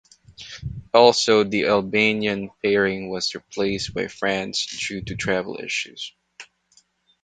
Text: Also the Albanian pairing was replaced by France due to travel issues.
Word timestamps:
Also 0.95 1.43
the 1.43 1.67
Albanian 1.67 2.49
pairing 2.63 3.09
was 3.11 3.35
replaced 3.35 3.93
by 3.93 4.07
France 4.07 4.65
due 4.87 5.03
to 5.03 5.15
travel 5.15 5.59
issues. 5.63 6.15